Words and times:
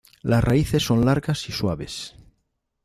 Las 0.23 0.43
raíces 0.43 0.81
son 0.81 1.05
largas 1.05 1.47
y 1.47 1.51
suaves. 1.51 2.15